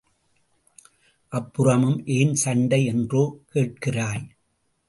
அப்புறமும் 1.31 1.99
ஏன் 2.05 2.33
சண்டை 2.35 2.85
என்றா 2.85 3.23
கேட்கிறாய்? 3.53 4.25